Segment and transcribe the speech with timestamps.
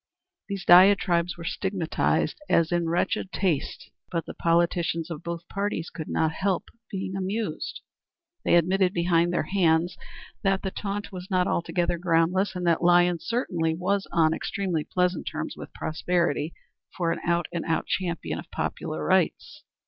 [0.47, 6.09] These diatribes were stigmatized as in wretched taste, but the politicians of both parties could
[6.09, 7.81] not help being amused.
[8.43, 9.97] They admitted behind their hands
[10.41, 15.27] that the taunt was not altogether groundless, and that Lyons certainly was on extremely pleasant
[15.27, 16.55] terms with prosperity
[16.97, 19.63] for an out and out champion of popular rights.